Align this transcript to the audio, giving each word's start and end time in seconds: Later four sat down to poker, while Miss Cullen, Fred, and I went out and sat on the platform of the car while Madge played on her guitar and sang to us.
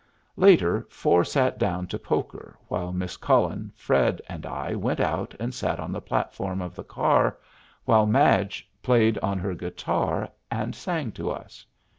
Later 0.35 0.87
four 0.89 1.23
sat 1.23 1.59
down 1.59 1.85
to 1.89 1.99
poker, 1.99 2.57
while 2.69 2.91
Miss 2.91 3.17
Cullen, 3.17 3.71
Fred, 3.75 4.19
and 4.27 4.47
I 4.47 4.73
went 4.73 4.99
out 4.99 5.35
and 5.39 5.53
sat 5.53 5.79
on 5.79 5.91
the 5.91 6.01
platform 6.01 6.59
of 6.59 6.73
the 6.73 6.83
car 6.83 7.37
while 7.85 8.07
Madge 8.07 8.67
played 8.81 9.19
on 9.19 9.37
her 9.37 9.53
guitar 9.53 10.29
and 10.49 10.73
sang 10.73 11.11
to 11.11 11.29
us. 11.29 11.67